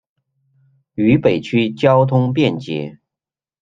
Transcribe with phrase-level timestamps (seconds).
[0.95, 2.97] 渝北区交通便捷。